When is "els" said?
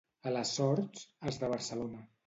1.31-1.39